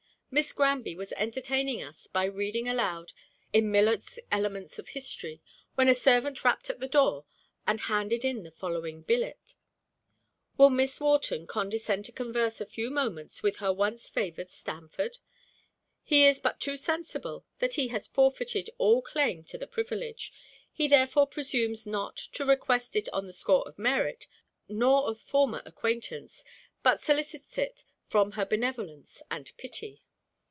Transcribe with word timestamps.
Miss 0.33 0.53
Granby 0.53 0.95
was 0.95 1.11
entertaining 1.17 1.83
us 1.83 2.07
by 2.07 2.23
reading 2.23 2.65
aloud 2.69 3.11
in 3.51 3.69
Millot's 3.69 4.17
Elements 4.31 4.79
of 4.79 4.87
History, 4.87 5.41
when 5.75 5.89
a 5.89 5.93
servant 5.93 6.45
rapped 6.45 6.69
at 6.69 6.79
the 6.79 6.87
door, 6.87 7.25
and 7.67 7.81
handed 7.81 8.23
in 8.23 8.43
the 8.43 8.49
following 8.51 9.01
billet: 9.01 9.55
"Will 10.57 10.69
Miss 10.69 11.01
Wharton 11.01 11.47
condescend 11.47 12.05
to 12.05 12.13
converse 12.13 12.61
a 12.61 12.65
few 12.65 12.89
moments 12.89 13.43
with 13.43 13.57
her 13.57 13.73
once 13.73 14.07
favored 14.07 14.49
Sanford? 14.49 15.17
He 16.01 16.23
is 16.23 16.39
but 16.39 16.61
too 16.61 16.77
sensible 16.77 17.43
that 17.59 17.73
he 17.73 17.89
has 17.89 18.07
forfeited 18.07 18.69
all 18.77 19.01
claim 19.01 19.43
to 19.43 19.57
the 19.57 19.67
privilege. 19.67 20.31
He 20.71 20.87
therefore 20.87 21.27
presumes 21.27 21.85
not 21.85 22.15
to 22.15 22.45
request 22.45 22.95
it 22.95 23.09
on 23.11 23.25
the 23.27 23.33
score 23.33 23.67
of 23.67 23.77
merit, 23.77 24.27
nor 24.69 25.09
of 25.09 25.19
former 25.19 25.61
acquaintance, 25.65 26.45
but 26.83 27.01
solicits 27.01 27.57
it 27.57 27.83
from 28.07 28.31
her 28.39 28.45
benevolence 28.45 29.21
and 29.29 29.51
pity." 29.57 30.01